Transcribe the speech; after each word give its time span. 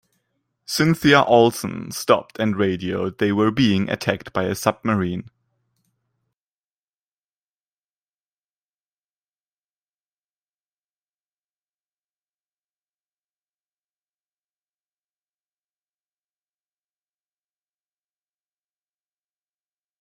"Cynthia 0.65 1.21
Olson" 1.25 1.91
stopped 1.91 2.39
and 2.39 2.55
radioed 2.57 3.19
they 3.19 3.31
were 3.31 3.51
being 3.51 3.87
attacked 3.87 4.33
by 4.33 4.45
a 4.45 4.55
submarine. 4.55 5.29